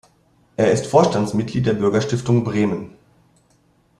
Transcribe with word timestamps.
Er 0.57 0.71
ist 0.71 0.87
Vorstandsmitglied 0.87 1.63
der 1.67 1.73
Bürgerstiftung 1.75 2.43
Bremen. 2.43 2.95